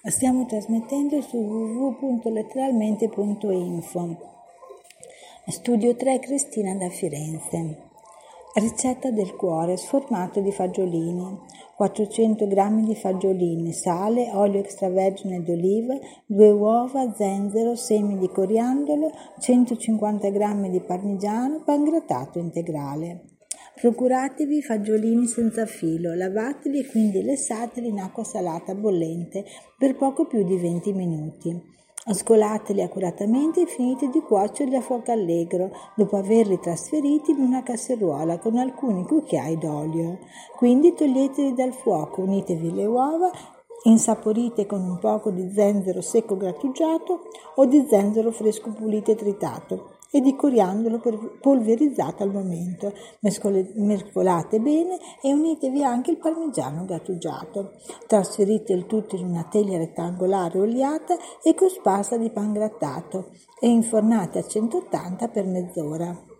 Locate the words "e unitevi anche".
55.22-56.10